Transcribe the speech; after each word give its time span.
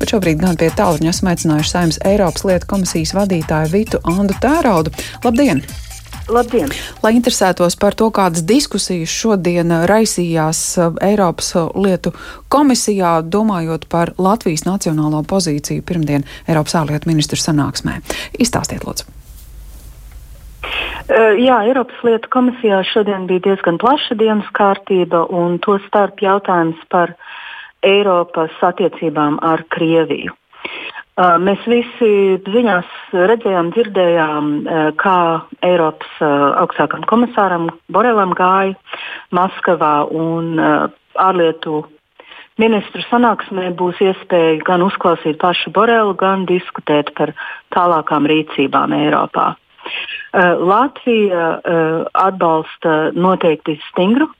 bet 0.00 0.14
šobrīd 0.14 0.40
gan 0.40 0.56
pie 0.60 0.72
tālruņa 0.74 1.12
esmu 1.12 1.30
aicinājuši 1.34 1.74
Saimnes 1.74 2.00
Eiropas 2.08 2.46
lietu 2.48 2.72
komisijas 2.72 3.14
vadītāju 3.18 3.72
Vitu 3.74 4.02
Andu 4.08 4.36
Tēraudu. 4.40 4.94
Labdien! 5.24 5.62
Labdien! 6.30 6.70
Lai 7.02 7.12
interesētos 7.16 7.76
par 7.80 7.96
to, 7.98 8.06
kādas 8.14 8.44
diskusijas 8.46 9.10
šodien 9.10 9.72
raisījās 9.90 10.60
uh, 10.78 10.92
Eiropas 11.02 11.52
uh, 11.58 11.70
lietu 11.74 12.12
komisijā, 12.52 13.18
domājot 13.26 13.88
par 13.90 14.14
Latvijas 14.18 14.64
nacionālo 14.68 15.24
pozīciju 15.26 15.84
pirmdien 15.86 16.26
Eiropas 16.46 16.76
ārlietu 16.80 17.10
ministru 17.10 17.40
sanāksmē. 17.40 17.98
Izstāstiet, 18.38 18.86
lūdzu! 18.86 19.08
Uh, 21.10 21.34
jā, 21.42 21.56
Eiropas 21.66 21.98
lietu 22.06 22.30
komisijā 22.30 22.84
šodien 22.92 23.26
bija 23.26 23.48
diezgan 23.50 23.80
plaša 23.82 24.14
dienas 24.20 24.46
kārtība, 24.54 25.24
un 25.34 25.58
to 25.64 25.80
starp 25.88 26.22
jautājums 26.22 26.78
par 26.94 27.16
Eiropas 27.86 28.54
attiecībām 28.64 29.38
ar 29.42 29.64
Krieviju. 29.72 30.34
Mēs 31.20 31.64
visi 31.68 32.10
ziņās 32.48 32.90
redzējām, 33.12 33.70
dzirdējām, 33.74 34.50
kā 35.00 35.16
Eiropas 35.66 36.20
augstākam 36.62 37.04
komisāram 37.10 37.68
Borelam 37.92 38.32
gāja 38.38 38.76
Maskavā 39.36 40.06
un 40.08 40.54
ārlietu 41.20 41.82
ministru 42.60 43.04
sanāksmē 43.08 43.70
būs 43.76 44.00
iespēja 44.04 44.62
gan 44.64 44.84
uzklausīt 44.86 45.40
pašu 45.42 45.72
Borelu, 45.76 46.14
gan 46.16 46.46
diskutēt 46.48 47.12
par 47.18 47.34
tālākām 47.74 48.28
rīcībām 48.30 48.96
Eiropā. 48.96 49.52
Latvija 50.32 51.46
atbalsta 52.14 53.10
noteikti 53.16 53.76
stingru 53.90 54.30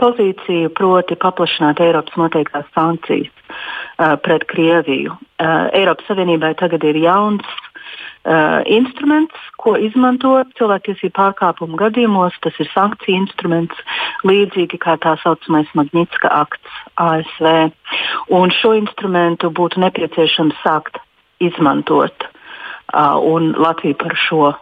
pozīciju, 0.00 0.72
proti 0.74 1.16
paplašināt 1.20 1.82
Eiropas 1.82 2.16
noteiktās 2.20 2.66
sankcijas 2.74 3.30
uh, 3.30 4.16
pret 4.24 4.46
Krieviju. 4.50 5.14
Uh, 5.14 5.68
Eiropas 5.76 6.08
Savienībai 6.10 6.54
tagad 6.58 6.84
ir 6.86 6.98
jauns 7.02 7.46
uh, 8.24 8.60
instruments, 8.66 9.36
ko 9.60 9.76
izmanto 9.80 10.36
cilvēktiesību 10.58 11.14
pārkāpumu 11.18 11.78
gadījumos. 11.80 12.36
Tas 12.44 12.58
ir 12.62 12.70
sankciju 12.74 13.22
instruments, 13.22 13.78
līdzīgi 14.26 14.80
kā 14.82 14.96
tā 15.04 15.16
saucamais 15.22 15.70
Magnitska 15.78 16.32
akts 16.42 16.82
ASV. 17.00 17.50
Un 18.34 18.54
šo 18.54 18.74
instrumentu 18.80 19.52
būtu 19.54 19.82
nepieciešams 19.84 20.58
sākt 20.64 21.00
izmantot, 21.44 22.28
uh, 22.94 23.16
un 23.20 23.52
Latvija 23.58 23.98
par 24.00 24.18
šo 24.26 24.54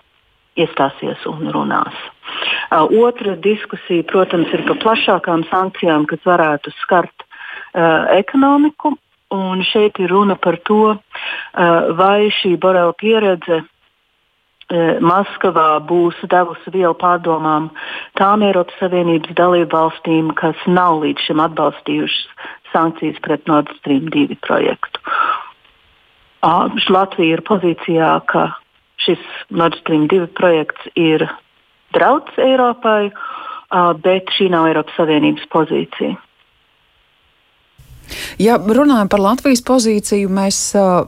iestāsies 0.61 1.25
un 1.29 1.51
runās. 1.53 1.97
Uh, 2.73 2.87
otra 3.05 3.37
diskusija, 3.37 4.05
protams, 4.09 4.53
ir 4.53 4.65
par 4.69 4.81
plašākām 4.85 5.47
sankcijām, 5.51 6.07
kas 6.11 6.23
varētu 6.29 6.73
skart 6.83 7.25
uh, 7.25 8.09
ekonomiku. 8.17 8.97
Un 9.33 9.63
šeit 9.65 9.97
ir 9.97 10.13
runa 10.13 10.37
par 10.37 10.59
to, 10.69 10.93
uh, 10.93 11.93
vai 11.97 12.29
šī 12.41 12.59
Borela 12.61 12.93
pieredze 12.93 13.63
uh, 13.63 13.69
Maskavā 15.01 15.81
būs 15.89 16.21
devusi 16.29 16.73
vielu 16.75 16.93
pārdomām 17.01 17.71
tām 18.21 18.45
Eiropas 18.45 18.77
Savienības 18.81 19.37
dalību 19.41 19.73
valstīm, 19.73 20.35
kas 20.37 20.57
nav 20.69 21.01
līdz 21.05 21.29
šim 21.29 21.41
atbalstījušas 21.49 22.51
sankcijas 22.73 23.21
pret 23.25 23.49
Nord 23.49 23.73
Stream 23.81 24.09
2 24.13 24.37
projektu. 24.45 25.01
Uh, 26.43 26.69
Latvija 26.91 27.39
ir 27.39 27.45
pozīcijā, 27.47 28.17
ka 28.27 28.49
šis 29.01 29.23
Nord 29.51 29.79
Stream 29.81 30.09
2 30.11 30.29
projekts 30.39 30.91
ir 30.95 31.25
drauds 31.97 32.39
Eiropai, 32.39 33.11
bet 34.05 34.31
šī 34.37 34.51
nav 34.53 34.69
Eiropas 34.71 34.97
Savienības 34.99 35.49
pozīcija. 35.53 36.17
Ja 38.43 38.57
runājam 38.59 39.09
par 39.09 39.23
Latvijas 39.23 39.63
pozīciju, 39.65 40.29
mēs 40.33 40.59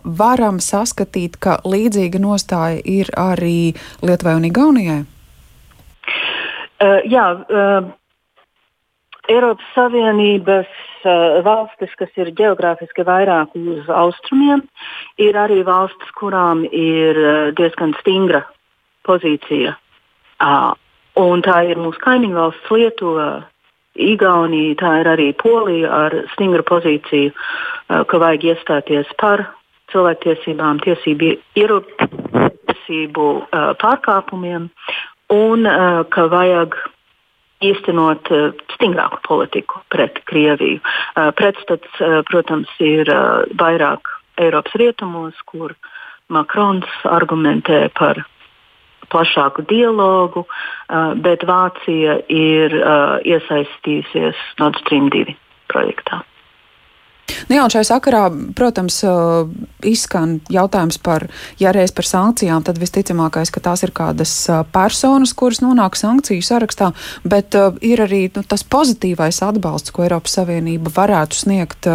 varam 0.05 0.60
saskatīt, 0.62 1.36
ka 1.42 1.58
līdzīga 1.66 2.20
nostāja 2.22 2.80
ir 2.84 3.10
arī 3.18 3.74
Lietuvai 4.05 4.36
un 4.38 4.46
Igaunijai. 4.48 5.00
Uh, 6.84 7.00
jā, 7.08 7.24
uh, 7.33 7.86
Eiropas 9.30 9.64
Savienības 9.73 10.68
uh, 10.68 11.40
valstis, 11.46 11.92
kas 11.96 12.12
ir 12.20 12.33
geogrāfiski 12.36 13.07
vairāk 13.07 13.55
uz 13.57 13.89
austrumiem, 13.89 14.62
ir 15.17 15.39
arī 15.40 15.62
valstis, 15.64 16.11
kurām 16.18 16.64
ir 16.68 17.20
uh, 17.20 17.48
diezgan 17.57 17.95
stingra 18.02 18.45
pozīcija. 19.08 19.77
Uh, 20.45 20.74
tā 21.45 21.58
ir 21.70 21.80
mūsu 21.80 22.01
kaimiņu 22.05 22.36
valsts 22.36 22.70
Lietuva, 22.74 23.29
Igaunija, 23.95 24.74
tā 24.80 24.92
ir 25.01 25.07
arī 25.07 25.29
Polija 25.39 25.89
ar 25.95 26.14
stingru 26.33 26.64
pozīciju, 26.67 27.30
ka 27.86 28.18
vajag 28.18 28.48
iestāties 28.51 29.06
par 29.20 29.45
cilvēktiesībām, 29.92 30.80
tiesību 30.83 31.36
ierobežojumu 31.62 33.29
pārkāpumiem 33.79 34.67
un 35.30 35.70
ka 36.11 36.27
vajag 36.33 36.74
īstenot 37.70 38.30
stingrāku 38.75 39.20
politiku 39.27 39.80
pret 39.92 40.20
Krieviju. 40.30 40.83
Pretstats, 41.39 42.02
protams, 42.30 42.70
ir 42.83 43.11
vairāk 43.61 44.11
Eiropas 44.41 44.75
rietumos, 44.80 45.39
kur 45.47 45.77
Makrons 46.33 46.89
argumentē 47.07 47.86
par 47.95 48.24
plašāku 49.13 49.67
dialogu, 49.70 50.45
bet 51.23 51.45
Vācija 51.47 52.19
ir 52.33 52.74
iesaistījusies 53.29 54.47
Nord 54.58 54.80
Stream 54.83 55.11
2 55.14 55.36
projektā. 55.70 56.23
Nu 57.48 57.57
jā, 57.57 57.64
un 57.64 57.73
šai 57.73 57.83
sakarā, 57.89 58.24
protams, 58.57 59.01
izskan 59.85 60.39
jautājums 60.52 60.98
par, 61.05 61.27
ja 61.61 61.73
reiz 61.74 61.92
par 61.95 62.07
sankcijām, 62.08 62.64
tad 62.64 62.80
visticamākais, 62.80 63.52
ka 63.52 63.62
tās 63.64 63.85
ir 63.85 63.92
kādas 63.96 64.33
personas, 64.73 65.35
kuras 65.36 65.61
nonāk 65.64 65.98
sankciju 66.01 66.45
sarakstā, 66.45 66.92
bet 67.29 67.57
ir 67.85 68.05
arī 68.05 68.23
nu, 68.35 68.45
tas 68.48 68.64
pozitīvais 68.64 69.42
atbalsts, 69.45 69.92
ko 69.95 70.07
Eiropas 70.07 70.39
Savienība 70.39 70.92
varētu 70.95 71.40
sniegt 71.45 71.89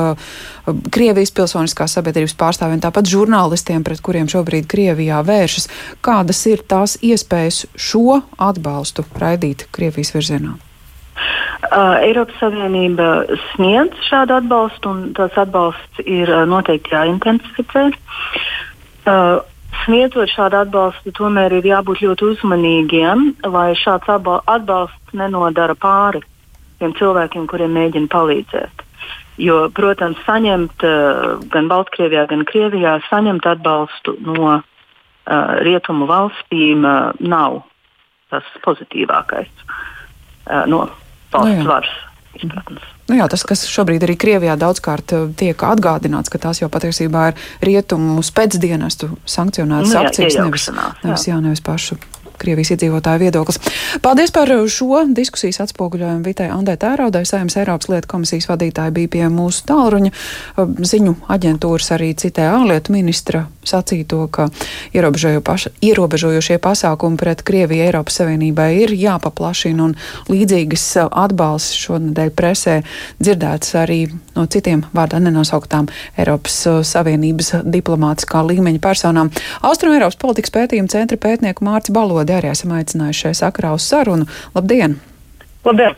Krievijas 0.94 1.34
pilsoniskās 1.34 1.97
sabiedrības 1.97 2.38
pārstāvjiem, 2.38 2.81
tāpat 2.85 3.09
žurnālistiem, 3.09 3.85
pret 3.85 4.06
kuriem 4.06 4.29
šobrīd 4.29 4.69
Krievijā 4.69 5.23
vēršas. 5.25 5.69
Kādas 6.06 6.46
ir 6.51 6.66
tās 6.69 6.97
iespējas 7.01 7.66
šo 7.73 8.22
atbalstu 8.38 9.07
raidīt 9.17 9.69
Krievijas 9.73 10.13
virzienā? 10.17 10.57
Uh, 11.59 12.00
Eiropas 12.00 12.38
Savienība 12.40 13.25
sniedz 13.52 13.97
šādu 14.08 14.38
atbalstu, 14.38 14.94
un 14.94 15.00
tas 15.14 15.36
atbalsts 15.38 16.00
ir 16.08 16.30
uh, 16.31 16.46
noteikti 16.47 16.94
jāintensificē. 16.96 17.90
Uh, 19.03 19.42
sniedzot 19.84 20.31
šādu 20.31 20.62
atbalstu, 20.62 21.12
tomēr 21.18 21.58
ir 21.58 21.68
jābūt 21.68 22.00
ļoti 22.06 22.30
uzmanīgiem, 22.30 23.25
lai 23.52 23.74
šāds 23.75 24.08
atbalsts 24.08 25.18
nenodara 25.20 25.75
pāri 25.75 26.24
tiem 26.80 26.96
cilvēkiem, 26.96 27.50
kuriem 27.52 27.76
mēģina 27.76 28.08
palīdzēt. 28.14 28.86
Jo, 29.44 29.59
protams, 29.76 30.24
saņemt 30.24 30.88
uh, 30.88 31.44
gan 31.52 31.68
Baltkrievijā, 31.72 32.24
gan 32.31 32.47
Krievijā 32.47 32.96
saņemt 33.09 33.52
atbalstu 33.52 34.16
no 34.24 34.56
uh, 34.56 34.64
rietumu 35.68 36.08
valstīm 36.08 36.88
uh, 36.88 37.12
nav 37.20 37.62
tas 38.31 38.47
pozitīvākais. 38.64 39.52
Uh, 40.47 40.64
no 40.72 40.86
valsts 41.34 41.63
nu 41.63 41.69
varas 41.69 41.97
izpratnes. 42.38 42.88
Nu 43.09 43.17
jā, 43.17 43.25
tas, 43.31 43.41
kas 43.47 43.66
šobrīd 43.66 44.06
arī 44.06 44.16
Krievijā 44.22 44.53
daudzkārt 44.59 45.16
eh, 45.17 45.25
tiek 45.40 45.66
atgādināts, 45.66 46.29
ka 46.29 46.41
tās 46.41 46.62
jau 46.62 46.69
patiesībā 46.72 47.31
ir 47.31 47.41
rietumu 47.72 48.22
spēcdienestu 48.25 49.16
sankcionētas 49.25 49.95
nu, 49.95 50.00
akcijas, 50.03 50.40
nevis, 50.44 50.69
nevis, 51.03 51.28
jā, 51.31 51.41
nevis 51.41 51.66
pašu 51.66 51.97
Krievijas 52.40 52.72
iedzīvotāju 52.72 53.19
viedoklis. 53.19 53.59
Paldies 54.03 54.31
par 54.31 54.51
šo 54.72 55.01
diskusijas 55.12 55.59
atspoguļojumu 55.66 56.23
Vitai 56.23 56.47
Andai 56.56 56.78
Tēraudai, 56.79 57.25
Saimnes 57.28 57.57
Eiropas 57.59 57.90
lietu 57.91 58.07
komisijas 58.13 58.47
vadītāja 58.47 58.94
bija 58.96 59.11
pie 59.11 59.25
mūsu 59.34 59.66
tālruņa. 59.67 60.13
Ziņu 60.94 61.17
aģentūras 61.35 61.91
arī 61.97 62.13
citē 62.16 62.47
ārlietu 62.53 62.96
ministra 62.96 63.43
sacīto, 63.71 64.25
ka 64.27 64.49
ierobežojošie 64.93 66.59
pasākumi 66.61 67.19
pret 67.19 67.43
Krieviju 67.47 67.87
Eiropas 67.87 68.19
Savienībai 68.19 68.69
ir 68.83 68.93
jāpaplašina 68.99 69.87
un 69.87 69.95
līdzīgas 70.29 70.85
atbalsts 71.07 71.79
šonadēļ 71.85 72.33
presē 72.35 72.81
dzirdēts 73.21 73.75
arī 73.79 74.01
no 74.35 74.45
citiem 74.51 74.83
vārdā 74.93 75.21
nenosauktām 75.23 75.87
Eiropas 76.19 76.61
Savienības 76.91 77.53
diplomātiskā 77.63 78.43
līmeņa 78.51 78.83
personām. 78.83 79.31
Austrum 79.63 79.95
Eiropas 79.95 80.19
politikas 80.19 80.53
pētījuma 80.55 80.91
centra 80.91 81.19
pētnieku 81.21 81.66
Mārcis 81.66 81.95
Balods 81.95 82.09
Lodi 82.09 82.35
arī 82.35 82.51
esam 82.51 82.73
aicinājuši 82.75 83.27
šai 83.27 83.35
sakrā 83.43 83.73
uz 83.77 83.85
sarunu. 83.87 84.27
Labdien! 84.55 84.97
Labdien! 85.67 85.95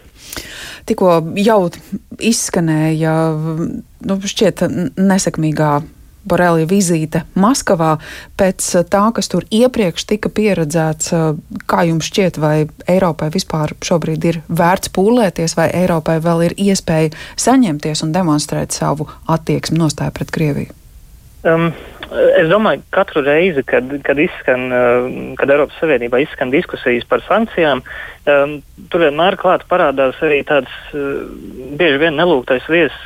Tikko 0.90 1.18
jau 1.38 1.60
izskanēja, 2.32 3.16
nu, 4.10 4.18
šķiet, 4.34 4.64
nesekmīgā 4.98 5.72
Borelija 6.28 6.70
vizīte 6.70 7.24
Maskavā 7.34 7.96
pēc 8.38 8.68
tā, 8.92 9.04
kas 9.16 9.32
tur 9.32 9.46
iepriekš 9.50 10.06
tika 10.10 10.30
pieredzēts. 10.30 11.14
Kā 11.70 11.86
jums 11.88 12.10
šķiet, 12.12 12.38
vai 12.42 12.56
Eiropai 12.92 13.32
vispār 13.34 13.74
šobrīd 13.82 14.28
ir 14.30 14.42
vērts 14.50 14.94
pūlēties, 14.96 15.58
vai 15.58 15.70
Eiropai 15.84 16.20
vēl 16.24 16.46
ir 16.50 16.58
iespēja 16.70 17.14
saņemties 17.42 18.06
un 18.06 18.14
demonstrēt 18.16 18.76
savu 18.78 19.10
attieksmi 19.32 19.82
nostāju 19.82 20.18
pret 20.20 20.36
Krieviju? 20.36 20.78
Um, 21.42 21.72
es 22.12 22.50
domāju, 22.52 22.82
ka 22.90 23.02
katru 23.02 23.24
reizi, 23.26 23.64
kad, 23.68 23.88
kad, 24.06 24.20
izskan, 24.20 24.66
uh, 24.74 25.10
kad 25.40 25.52
Eiropas 25.54 25.78
Savienībā 25.80 26.22
izskan 26.24 26.52
diskusijas 26.54 27.06
par 27.08 27.24
sankcijām, 27.26 27.84
um, 28.28 28.58
tur 28.92 29.06
vienmēr 29.06 29.38
klāt 29.40 29.64
parādās 29.72 30.20
arī 30.26 30.42
tāds 30.48 30.72
uh, 30.92 31.22
bieži 31.80 32.02
vien 32.02 32.18
nelūgtais 32.20 32.68
viesis, 32.72 33.06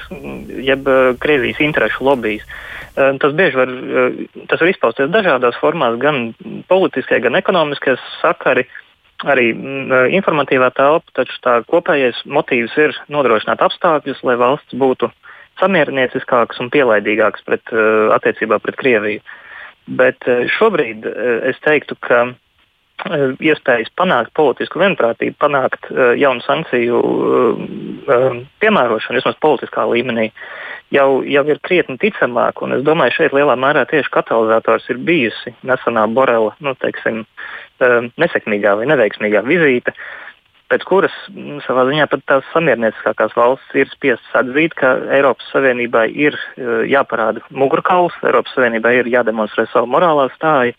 jeb 0.66 0.88
uh, 0.90 1.12
Krievijas 1.22 1.62
interešu 1.64 2.08
lobbyis. 2.08 2.48
Uh, 2.96 3.14
tas 3.22 3.36
bieži 3.38 3.60
var, 3.60 3.76
tas 4.50 4.64
var 4.64 4.72
izpausties 4.72 5.14
dažādās 5.14 5.60
formās, 5.62 6.00
gan 6.02 6.32
politiskie, 6.72 7.22
gan 7.24 7.38
ekonomiskie 7.42 7.98
sakari. 8.22 8.66
Arī 9.26 9.54
mm, 9.56 10.10
informatīvā 10.18 10.74
telpa, 10.76 11.14
taču 11.16 11.38
tā 11.40 11.54
kopējais 11.72 12.18
motīvs 12.28 12.74
ir 12.84 12.98
nodrošināt 13.08 13.62
apstākļus, 13.64 14.20
lai 14.28 14.36
valsts 14.42 14.76
būtu 14.76 15.08
uh, 15.08 15.25
samierinieciskāks 15.62 16.62
un 16.64 16.72
pielaidīgāks 16.74 17.46
pret, 17.48 17.64
uh, 17.74 18.14
attiecībā 18.16 18.60
pret 18.64 18.80
Krieviju. 18.80 19.22
Bet 20.00 20.26
uh, 20.30 20.46
šobrīd 20.58 21.06
uh, 21.08 21.38
es 21.52 21.62
teiktu, 21.66 21.98
ka 22.06 22.28
iespējas 23.44 23.90
panākt 24.00 24.32
politisku 24.40 24.80
vienprātību, 24.80 25.36
panākt 25.44 25.90
jaunu 26.16 26.40
sankciju 26.46 27.02
piemērošanu, 28.64 29.20
vismaz 29.20 29.36
politiskā 29.44 29.84
līmenī, 29.92 30.30
jau, 30.96 31.20
jau 31.28 31.44
ir 31.52 31.60
krietni 31.68 32.00
ticamāk. 32.00 32.64
Es 32.78 32.86
domāju, 32.88 33.18
šeit 33.18 33.36
lielā 33.36 33.58
mērā 33.60 33.84
tieši 33.92 34.14
katalizators 34.16 34.88
ir 34.90 35.04
bijusi 35.06 35.52
nesenā 35.68 36.08
Borela 36.16 36.56
nu, 36.64 36.72
teiksim, 36.80 37.26
nesekmīgā 38.16 38.78
vai 38.80 38.88
neveiksmīgā 38.94 39.44
vizīte. 39.44 39.92
Pēc 40.72 40.86
kuras 40.90 41.14
m, 41.30 41.60
savā 41.66 41.84
ziņā 41.86 42.08
pat 42.10 42.24
tās 42.30 42.46
samiernieciskākās 42.54 43.36
valstis 43.38 43.84
ir 43.84 43.92
spiestas 43.92 44.38
atzīt, 44.40 44.74
ka 44.80 44.96
Eiropas 45.14 45.46
Savienībai 45.54 46.08
ir 46.10 46.38
uh, 46.38 46.82
jāparāda 46.90 47.44
mugurkauls, 47.54 48.16
Eiropas 48.26 48.56
Savienībai 48.58 48.96
ir 49.02 49.12
jādemonstrē 49.14 49.68
savu 49.70 49.92
morālā 49.94 50.26
stāju 50.34 50.74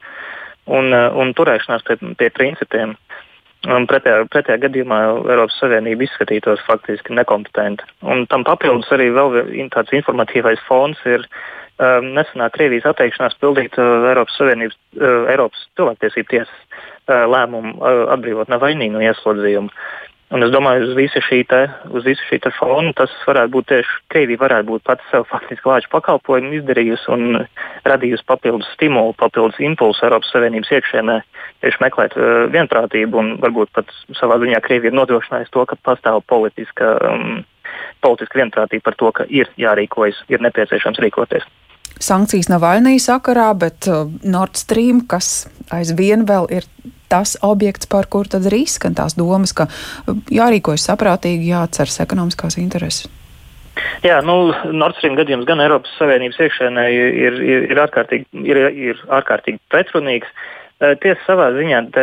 un, 0.67 0.91
uh, 0.91 1.13
un 1.15 1.31
turēšanās 1.39 1.87
pie, 1.87 2.01
pie 2.19 2.33
principiem. 2.35 2.97
Un 3.67 3.87
pretējā, 3.91 4.27
pretējā 4.31 4.61
gadījumā 4.67 4.99
Eiropas 5.33 5.57
Savienība 5.63 6.07
izskatītos 6.07 6.63
faktiski 6.67 7.15
nekompetenti. 7.15 7.87
Un 8.07 8.27
tam 8.31 8.45
papildus 8.47 8.91
arī 8.95 9.09
vēl 9.15 9.39
tāds 9.75 9.95
informatīvais 9.97 10.63
fons 10.69 11.01
ir 11.09 11.25
um, 11.25 12.13
nesenā 12.19 12.51
Krievijas 12.55 12.87
atteikšanās 12.91 13.39
pildīt 13.43 13.79
uh, 13.79 14.11
Eiropas 14.11 14.39
Savienības, 14.39 14.79
uh, 14.99 15.25
Eiropas 15.33 15.67
cilvēktiesību 15.79 16.31
tiesas 16.35 16.85
lēmumu 17.07 17.79
atbrīvot 18.17 18.51
Navaļnī 18.53 18.91
no 18.93 19.03
ieslodzījuma. 19.05 19.73
Un 20.35 20.43
es 20.43 20.51
domāju, 20.51 20.89
uz 20.89 20.97
visu 20.99 21.21
šī, 21.23 21.45
te, 21.47 21.59
uz 21.95 22.03
visu 22.03 22.25
šī 22.27 22.41
fona 22.57 22.91
tas 22.99 23.13
varētu 23.29 23.53
būt 23.55 23.67
tieši 23.71 23.99
Krievija 24.11 24.41
varētu 24.41 24.67
būt 24.73 24.83
pats 24.89 25.05
sev 25.13 25.23
faktiski 25.31 25.69
lāču 25.71 25.91
pakalpojumu 25.93 26.57
izdarījusi 26.57 27.13
un 27.15 27.45
radījusi 27.87 28.27
papildus 28.27 28.67
stimulu, 28.75 29.15
papildus 29.15 29.61
impulsu 29.63 30.03
Eiropas 30.03 30.33
Savienības 30.35 30.73
iekšēnē, 30.75 31.17
tieši 31.63 31.83
meklēt 31.85 32.17
uh, 32.19 32.49
vienprātību 32.51 33.21
un 33.23 33.31
varbūt 33.45 33.71
pat 33.79 33.95
savā 34.19 34.41
ziņā 34.43 34.59
Krievija 34.67 34.91
ir 34.91 34.99
nodrošinājusi 34.99 35.55
to, 35.55 35.63
ka 35.71 35.79
pastāv 35.87 36.19
politiska, 36.27 36.97
um, 37.07 37.45
politiska 38.03 38.43
vienprātība 38.43 38.89
par 38.89 38.99
to, 38.99 39.13
ka 39.15 39.29
ir 39.31 39.47
jārīkojas, 39.63 40.25
ir 40.27 40.43
nepieciešams 40.43 40.99
rīkoties 41.07 41.47
sankcijas 42.03 42.51
Navaļnī 42.53 42.97
sakarā, 43.03 43.51
bet 43.59 43.89
uh, 43.91 44.07
Nord 44.27 44.59
Stream, 44.59 45.03
kas 45.09 45.47
aizvien 45.73 46.27
vēl 46.29 46.49
ir 46.55 46.67
tas 47.11 47.37
objekts, 47.47 47.89
par 47.91 48.09
kuru 48.11 48.31
tad 48.33 48.49
arī 48.49 48.65
izskan 48.67 48.97
tās 48.99 49.17
domas, 49.19 49.55
ka 49.57 49.69
uh, 49.69 50.19
jārīkojas 50.33 50.89
saprātīgi, 50.91 51.53
jāatceras 51.53 52.01
ekonomiskās 52.05 52.59
intereses. 52.63 53.09
Jā, 54.05 54.21
nu, 54.25 54.53
Nord 54.73 54.97
Stream 54.97 55.17
gadījums 55.19 55.47
gan 55.49 55.61
Eiropas 55.61 55.93
Savienības 56.01 56.39
iekšēnē 56.47 56.85
ir, 56.93 57.17
ir, 57.29 57.41
ir, 57.73 57.81
ārkārtīgi, 57.85 58.29
ir, 58.45 58.63
ir 58.91 59.03
ārkārtīgi 59.19 59.61
pretrunīgs. 59.73 60.31
Uh, 60.77 60.93
tiesa 61.01 61.21
savā 61.25 61.51
ziņā 61.57 61.83
te, 61.95 62.03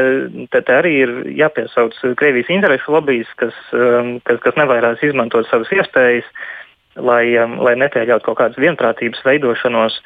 te, 0.50 0.64
te 0.66 0.74
arī 0.74 0.96
ir 1.04 1.12
jāpiesauc 1.38 1.98
Krievijas 2.18 2.50
interešu 2.54 2.96
lobbyis, 2.96 3.30
kas, 3.38 3.58
um, 3.78 4.16
kas, 4.26 4.42
kas 4.42 4.58
nevairās 4.58 5.04
izmantot 5.06 5.50
savas 5.50 5.70
iespējas. 5.76 6.26
Uh, 6.26 6.64
lai, 6.96 7.24
um, 7.42 7.58
lai 7.64 7.74
nepieļautu 7.80 8.28
kaut 8.28 8.40
kādas 8.40 8.60
vienprātības 8.62 9.22
veidošanos. 9.26 9.98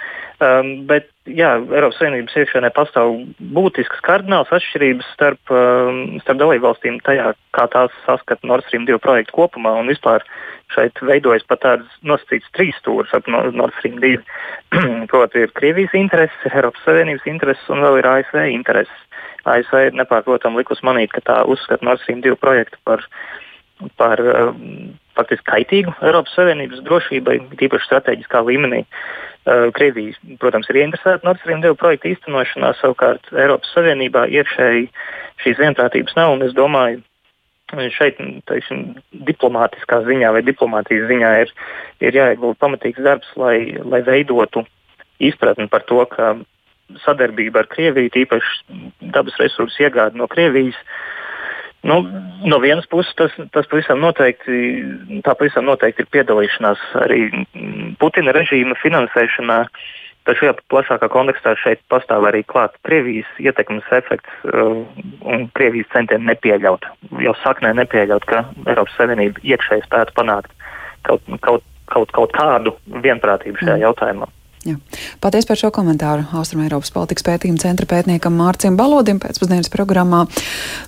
Um, 0.44 0.70
bet 0.90 1.10
jā, 1.26 1.56
Eiropas 1.74 1.98
Savienības 2.00 2.36
iekšienē 2.38 2.70
pastāv 2.76 3.16
būtiskas 3.56 4.04
kardinālas 4.06 4.52
atšķirības 4.54 5.10
starp, 5.16 5.42
um, 5.52 6.20
starp 6.24 6.42
dalībvalstīm 6.44 7.00
tajā, 7.08 7.32
kā 7.58 7.66
tās 7.74 7.96
saskata 8.06 8.48
Nord 8.48 8.68
Stream 8.68 8.86
2 8.90 9.02
projektu 9.04 9.36
kopumā. 9.40 9.74
Un 9.82 9.92
vispār 9.92 10.24
šeit 10.76 11.00
veidojas 11.02 11.46
pat 11.50 11.64
tāds 11.66 11.98
nosacīts 12.06 12.54
trīs 12.56 12.78
stūris 12.82 13.14
ap 13.18 13.28
Nord 13.32 13.76
Stream 13.80 14.00
2. 14.04 14.22
Proti, 15.12 15.44
ir 15.44 15.56
Krievijas 15.58 15.96
intereses, 15.98 16.40
ir 16.46 16.56
Eiropas 16.62 16.86
Savienības 16.88 17.28
intereses 17.28 17.74
un 17.74 17.84
vēl 17.84 18.02
ir 18.02 18.12
ASV 18.14 18.40
intereses. 18.54 19.04
ASV 19.48 19.88
ir 19.88 19.96
nepārprotami 19.96 20.60
likus 20.60 20.84
manīt, 20.84 21.14
ka 21.16 21.24
tā 21.24 21.42
uzskata 21.48 21.86
Nord 21.88 22.04
Stream 22.04 22.22
2 22.26 22.36
projektu 22.40 22.80
par, 22.88 23.04
par 23.98 24.22
um, 24.22 24.96
faktiski 25.18 25.48
kaitīgu 25.50 25.94
Eiropas 26.06 26.34
Savienības 26.38 26.84
drošībai, 26.86 27.38
tīpaši 27.60 27.90
strateģiskā 27.90 28.42
līmenī. 28.48 28.84
Uh, 29.48 29.70
Krievija, 29.78 30.16
protams, 30.42 30.68
ir 30.72 30.82
ieinteresēta 30.82 31.26
Nord 31.26 31.40
Stream 31.42 31.62
2 31.64 31.78
projekta 31.80 32.10
īstenošanā, 32.12 32.74
savukārt 32.82 33.30
Eiropas 33.32 33.70
Savienībā 33.76 34.26
iekšēji 34.34 34.90
šīs 35.44 35.62
vienprātības 35.62 36.18
nav. 36.18 36.36
Es 36.44 36.56
domāju, 36.58 37.00
šeit 37.96 38.20
teiksim, 38.50 38.84
diplomātiskā 39.30 40.02
ziņā 40.08 40.34
vai 40.36 40.44
diplomātijas 40.48 41.08
ziņā 41.12 41.32
ir, 41.46 41.54
ir 42.04 42.20
jāiegulda 42.20 42.60
pamatīgs 42.64 43.04
darbs, 43.06 43.30
lai, 43.40 43.78
lai 43.88 44.04
veidotu 44.08 44.66
izpratni 45.24 45.70
par 45.72 45.86
to, 45.88 46.04
ka 46.12 46.36
sadarbība 47.04 47.64
ar 47.64 47.72
Krieviju, 47.72 48.12
tīpaši 48.16 48.82
dabas 49.16 49.40
resursu 49.40 49.84
iegāde 49.84 50.20
no 50.20 50.28
Krievijas, 50.32 50.76
uh, 50.76 51.18
Nu, 51.88 52.02
no 52.44 52.60
vienas 52.60 52.88
puses 52.92 53.14
tas, 53.16 53.32
tas 53.56 53.68
pavisam 53.72 54.02
noteikti, 54.04 54.58
tā 55.24 55.36
pavisam 55.40 55.70
noteikti 55.70 56.04
ir 56.04 56.10
piedalīšanās 56.12 56.82
arī 57.06 57.22
Putina 58.02 58.34
režīma 58.36 58.76
finansēšanā. 58.82 59.62
Taču 60.28 60.44
šajā 60.44 60.58
plašākā 60.68 61.08
kontekstā 61.08 61.54
šeit 61.56 61.80
pastāv 61.88 62.26
arī 62.28 62.42
klāt 62.44 62.74
Krievijas 62.84 63.30
ietekmes 63.40 63.88
efekts 63.96 64.42
uh, 64.44 64.82
un 65.24 65.48
Krievijas 65.56 65.88
centieni 65.94 66.28
nepieļaut, 66.28 66.84
jau 67.24 67.36
saknē 67.46 67.72
nepieļaut, 67.80 68.28
ka 68.28 68.44
Eiropas 68.66 68.98
Savienība 69.00 69.40
iekšēji 69.48 69.88
spētu 69.88 70.18
panākt 70.20 70.52
kaut, 71.08 71.24
kaut, 71.40 71.64
kaut, 71.88 72.12
kaut 72.12 72.36
kādu 72.36 72.76
vienprātību 73.08 73.64
šajā 73.64 73.78
mm. 73.78 73.86
jautājumā. 73.88 74.28
Jā. 74.66 74.74
Paldies 75.22 75.46
par 75.46 75.60
šo 75.60 75.70
komentāru 75.72 76.24
Austrumēropas 76.36 76.90
politikas 76.92 77.24
pētījuma 77.28 77.62
centra 77.62 77.86
pētniekam 77.88 78.34
Mārcim 78.40 78.76
Balodim 78.80 79.20
pēcpusdienas 79.22 79.70
programmā. 79.72 80.24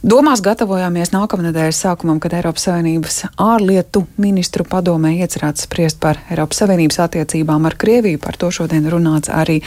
Domās 0.01 0.41
gatavojāmies 0.43 1.13
nākamnedēļas 1.13 1.81
sākumam, 1.85 2.17
kad 2.23 2.33
Eiropas 2.39 2.65
Savienības 2.65 3.19
ārlietu 3.39 4.03
ministru 4.17 4.65
padomē 4.67 5.13
iecerēts 5.21 5.67
spriest 5.67 5.99
par 6.01 6.17
Eiropas 6.31 6.63
Savienības 6.63 6.99
attiecībām 7.05 7.69
ar 7.69 7.77
Krieviju. 7.79 8.19
Par 8.23 8.39
to 8.41 8.49
šodien 8.51 8.89
runāts 8.89 9.29
arī 9.29 9.59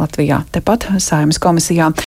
Latvijā, 0.00 0.40
tepat 0.56 0.88
Saimas 0.96 1.38
komisijā. 1.42 1.92